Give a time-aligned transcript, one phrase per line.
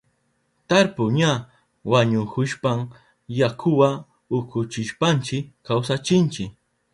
[0.67, 1.31] Tarpu ña
[1.91, 2.79] wañuhushpan
[3.39, 3.89] yakuwa
[4.37, 6.43] ukuchishpanchi kawsachinchi.